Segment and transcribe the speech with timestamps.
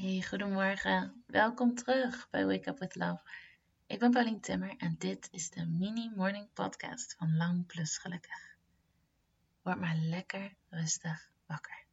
[0.00, 1.22] Hey, goedemorgen.
[1.26, 3.20] Welkom terug bij Wake Up With Love.
[3.86, 8.56] Ik ben Pauline Timmer en dit is de mini morning podcast van Lang Plus Gelukkig.
[9.62, 11.84] Word maar lekker rustig wakker.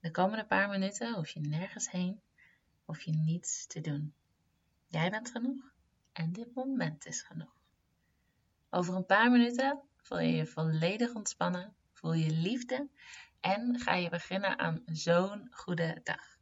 [0.00, 2.20] De komende paar minuten hoef je nergens heen,
[2.84, 4.14] hoef je niets te doen.
[4.86, 5.72] Jij bent genoeg
[6.12, 7.60] en dit moment is genoeg.
[8.70, 12.88] Over een paar minuten voel je je volledig ontspannen, voel je liefde
[13.40, 16.35] en ga je beginnen aan zo'n goede dag.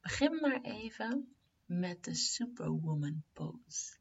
[0.00, 1.34] Begin maar even
[1.64, 3.98] met de Superwoman pose.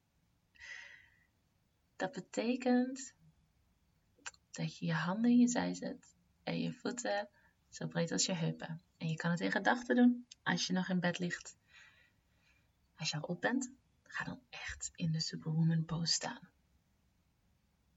[1.96, 3.14] Dat betekent
[4.52, 7.30] dat je je handen in je zij zet en je voeten
[7.70, 8.82] zo breed als je heupen.
[8.98, 11.58] En je kan het in gedachten doen als je nog in bed ligt.
[12.96, 13.72] Als je al op bent,
[14.04, 16.50] ga dan echt in de Superwoman pose staan.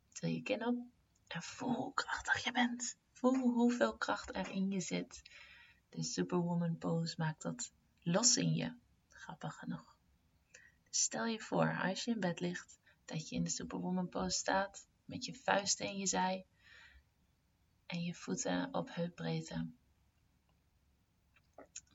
[0.09, 0.87] Til je kin op
[1.27, 2.97] en voel hoe krachtig je bent.
[3.13, 5.23] Voel hoeveel kracht er in je zit.
[5.89, 7.73] De Superwoman pose maakt dat
[8.03, 8.75] los in je.
[9.09, 9.97] Grappig genoeg.
[10.91, 14.87] Stel je voor, als je in bed ligt, dat je in de Superwoman pose staat,
[15.05, 16.47] met je vuisten in je zij
[17.87, 19.55] en je voeten op heupbreedte.
[19.55, 19.75] Een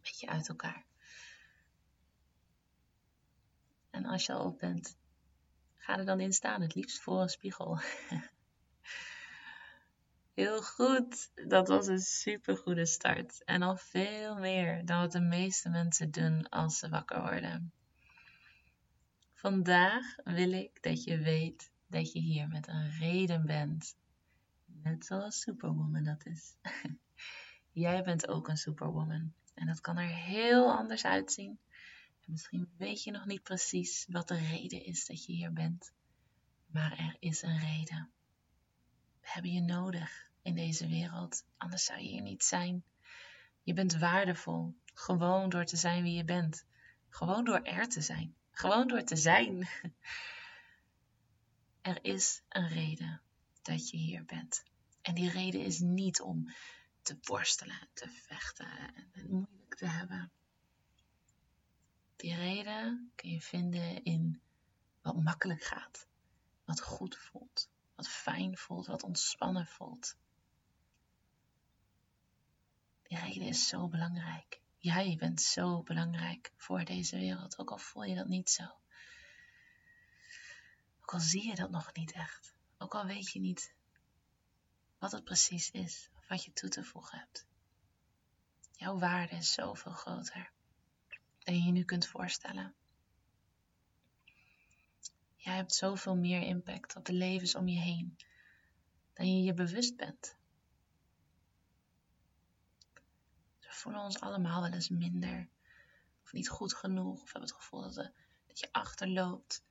[0.01, 0.85] beetje uit elkaar.
[3.89, 4.97] En als je al op bent,
[5.75, 7.79] ga er dan in staan, het liefst voor een spiegel.
[10.37, 11.31] Heel goed.
[11.47, 13.43] Dat was een super goede start.
[13.43, 17.71] En al veel meer dan wat de meeste mensen doen als ze wakker worden.
[19.33, 23.95] Vandaag wil ik dat je weet dat je hier met een reden bent.
[24.65, 26.55] Net zoals Superwoman dat is.
[27.71, 29.33] Jij bent ook een Superwoman.
[29.53, 31.59] En dat kan er heel anders uitzien.
[32.25, 35.91] En misschien weet je nog niet precies wat de reden is dat je hier bent.
[36.65, 38.09] Maar er is een reden.
[39.21, 41.45] We hebben je nodig in deze wereld.
[41.57, 42.83] Anders zou je hier niet zijn.
[43.63, 46.65] Je bent waardevol, gewoon door te zijn wie je bent.
[47.09, 48.35] Gewoon door er te zijn.
[48.51, 49.67] Gewoon door te zijn.
[51.81, 53.21] Er is een reden
[53.61, 54.63] dat je hier bent.
[55.01, 56.53] En die reden is niet om
[57.01, 60.31] te worstelen, te vechten en het moeilijk te hebben.
[62.15, 64.41] Die reden kun je vinden in
[65.01, 66.07] wat makkelijk gaat,
[66.65, 70.15] wat goed voelt, wat fijn voelt, wat ontspannen voelt.
[73.07, 74.61] Die reden is zo belangrijk.
[74.77, 78.63] Jij bent zo belangrijk voor deze wereld, ook al voel je dat niet zo.
[80.99, 82.53] Ook al zie je dat nog niet echt.
[82.77, 83.73] Ook al weet je niet
[84.97, 87.47] wat het precies is of wat je toe te voegen hebt.
[88.71, 90.51] Jouw waarde is zoveel groter
[91.39, 92.75] dan je je nu kunt voorstellen.
[95.35, 98.17] Jij hebt zoveel meer impact op de levens om je heen
[99.13, 100.36] dan je je bewust bent.
[103.77, 105.49] Voelen ons allemaal wel eens minder.
[106.23, 107.21] Of niet goed genoeg.
[107.21, 108.11] Of hebben het gevoel dat,
[108.59, 109.63] je achterloopt.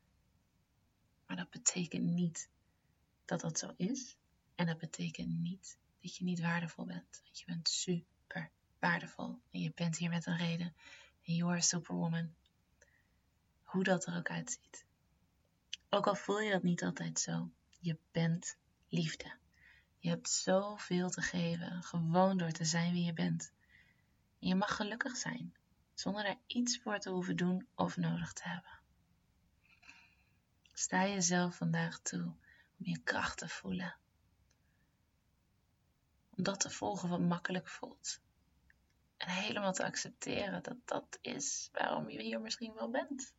[1.27, 2.49] Maar dat betekent niet
[3.25, 4.16] dat dat zo is.
[4.55, 7.21] En dat betekent niet dat je niet waardevol bent.
[7.25, 9.41] Want je bent super waardevol.
[9.50, 10.75] En je bent hier met een reden.
[11.22, 12.34] En you're a superwoman.
[13.62, 14.84] Hoe dat er ook uitziet.
[15.89, 17.50] Ook al voel je dat niet altijd zo.
[17.81, 18.56] Je bent
[18.89, 19.37] liefde.
[19.99, 23.53] Je hebt zoveel te geven, gewoon door te zijn wie je bent.
[24.38, 25.54] Je mag gelukkig zijn,
[25.94, 28.80] zonder er iets voor te hoeven doen of nodig te hebben.
[30.72, 32.24] Sta jezelf vandaag toe
[32.78, 33.97] om je kracht te voelen.
[36.36, 38.20] Om dat te volgen wat makkelijk voelt.
[39.16, 43.32] En helemaal te accepteren dat dat is waarom je hier misschien wel bent.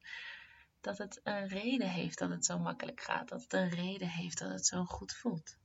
[0.82, 3.28] Dat het een reden heeft dat het zo makkelijk gaat.
[3.28, 5.58] Dat het een reden heeft dat het zo goed voelt.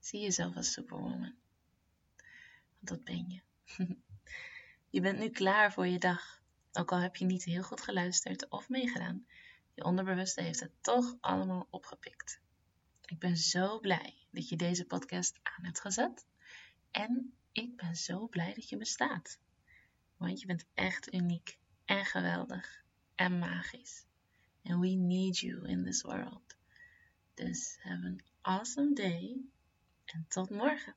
[0.00, 1.36] Zie jezelf als superwoman
[2.78, 3.40] dat ben je.
[4.90, 6.42] je bent nu klaar voor je dag.
[6.72, 9.26] Ook al heb je niet heel goed geluisterd of meegedaan.
[9.74, 12.40] Je onderbewuste heeft het toch allemaal opgepikt.
[13.04, 16.26] Ik ben zo blij dat je deze podcast aan hebt gezet.
[16.90, 19.38] En ik ben zo blij dat je bestaat.
[20.16, 24.06] Want je bent echt uniek en geweldig en magisch.
[24.62, 26.56] And we need you in this world.
[27.34, 29.40] Dus have an awesome day
[30.04, 30.94] en tot morgen.